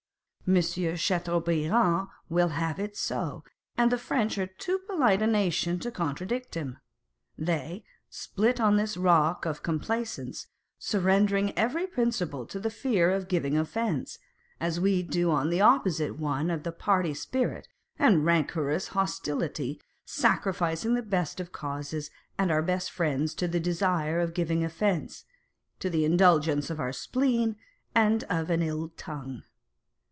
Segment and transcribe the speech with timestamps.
[0.47, 3.41] Monsieur Chateaubriand will have it so,
[3.77, 6.77] and the French are too polite a nation to contradict him.
[7.37, 13.57] They, split on this rock of complaisance, surrendering every principle to the fear of giving
[13.57, 14.19] offence,
[14.59, 21.01] as we do on the opposite one of party spirit and rancorous hostility, sacrificing the
[21.01, 25.23] best of causes, and our best friends to the desire of giving offence,
[25.79, 27.63] to the indulgence of our 2 H 466 Madame Pasta
[27.95, 28.27] and Mademoiselle Mars.
[28.27, 29.43] spleen, and of an ill tongue.